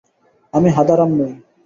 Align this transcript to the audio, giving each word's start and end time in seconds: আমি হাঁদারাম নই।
আমি 0.53 0.69
হাঁদারাম 0.69 1.11
নই। 1.19 1.31